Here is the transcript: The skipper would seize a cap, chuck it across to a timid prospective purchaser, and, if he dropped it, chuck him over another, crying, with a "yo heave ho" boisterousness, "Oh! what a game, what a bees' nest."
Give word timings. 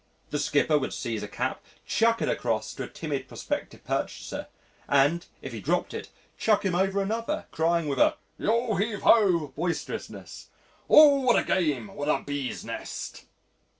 The 0.31 0.39
skipper 0.39 0.79
would 0.79 0.93
seize 0.93 1.21
a 1.21 1.27
cap, 1.27 1.63
chuck 1.85 2.23
it 2.23 2.27
across 2.27 2.73
to 2.73 2.81
a 2.81 2.87
timid 2.87 3.27
prospective 3.27 3.83
purchaser, 3.83 4.47
and, 4.87 5.27
if 5.43 5.53
he 5.53 5.61
dropped 5.61 5.93
it, 5.93 6.09
chuck 6.39 6.65
him 6.65 6.73
over 6.73 7.03
another, 7.03 7.45
crying, 7.51 7.87
with 7.87 7.99
a 7.99 8.15
"yo 8.39 8.73
heave 8.77 9.03
ho" 9.03 9.49
boisterousness, 9.55 10.47
"Oh! 10.89 11.19
what 11.19 11.37
a 11.37 11.43
game, 11.43 11.89
what 11.93 12.09
a 12.09 12.23
bees' 12.25 12.65
nest." 12.65 13.25